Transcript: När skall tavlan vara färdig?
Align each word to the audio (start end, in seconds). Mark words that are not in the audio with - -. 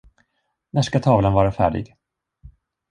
När 0.69 0.81
skall 0.81 1.01
tavlan 1.01 1.33
vara 1.33 1.51
färdig? 1.51 1.95